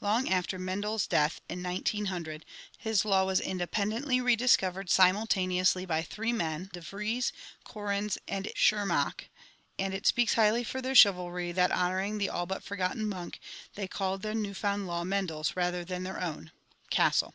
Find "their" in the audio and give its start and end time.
10.82-10.94, 16.02-16.20